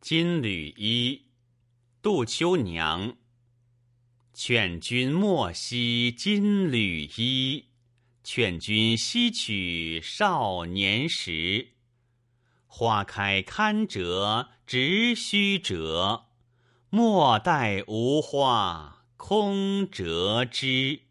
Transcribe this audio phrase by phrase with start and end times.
[0.00, 1.26] 金缕衣
[2.00, 3.16] 杜秋娘。
[4.32, 7.66] 劝君莫惜金缕衣
[8.22, 11.70] 劝君惜取少年时。
[12.68, 16.26] 花开堪折直须折
[16.90, 21.07] 莫待无花空折枝。